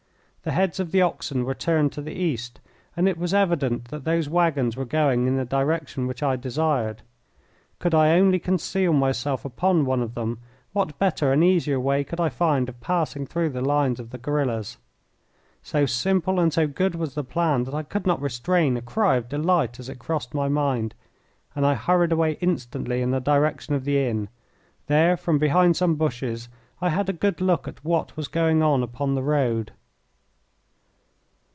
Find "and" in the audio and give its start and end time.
2.97-3.07, 11.31-11.43, 16.39-16.51, 21.55-21.67